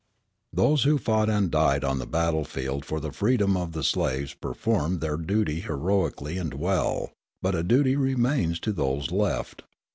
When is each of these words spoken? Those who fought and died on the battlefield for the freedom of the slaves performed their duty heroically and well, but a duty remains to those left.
Those 0.51 0.81
who 0.81 0.97
fought 0.97 1.29
and 1.29 1.51
died 1.51 1.83
on 1.83 1.99
the 1.99 2.07
battlefield 2.07 2.85
for 2.85 2.99
the 2.99 3.11
freedom 3.11 3.55
of 3.55 3.73
the 3.73 3.83
slaves 3.83 4.33
performed 4.33 4.99
their 4.99 5.15
duty 5.15 5.59
heroically 5.59 6.39
and 6.39 6.55
well, 6.55 7.11
but 7.43 7.53
a 7.53 7.61
duty 7.61 7.95
remains 7.95 8.59
to 8.61 8.71
those 8.73 9.11
left. 9.11 9.61